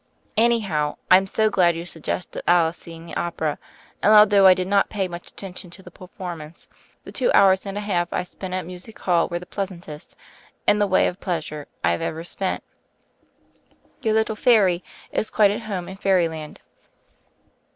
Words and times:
"Anyhow, 0.37 0.97
I'm 1.11 1.27
so 1.27 1.51
glad 1.51 1.75
you 1.75 1.85
suggested 1.85 2.41
Alice's 2.47 2.81
seeing 2.81 3.05
the 3.05 3.15
opera, 3.15 3.59
and 4.01 4.11
although 4.11 4.47
I 4.47 4.55
did 4.55 4.67
not 4.67 4.89
pay 4.89 5.07
much 5.07 5.27
attention 5.27 5.69
to 5.69 5.83
the 5.83 5.91
performance 5.91 6.67
the 7.03 7.11
two 7.11 7.31
hours 7.33 7.67
and 7.67 7.77
a 7.77 7.81
half 7.81 8.11
I 8.11 8.23
spent 8.23 8.55
at 8.55 8.65
Music 8.65 8.97
Hall 8.97 9.29
were 9.29 9.37
the 9.37 9.45
pleasantest, 9.45 10.15
in 10.67 10.79
the 10.79 10.87
way 10.87 11.05
of 11.05 11.19
pleasure, 11.19 11.67
I 11.83 11.91
have 11.91 12.01
ever 12.01 12.23
spent. 12.23 12.63
Your 14.01 14.15
little 14.15 14.35
* 14.35 14.35
fairy' 14.45 14.83
is 15.11 15.29
quite 15.29 15.51
at 15.51 15.61
home 15.61 15.87
in 15.87 15.97
'Fairyland.' 15.97 16.61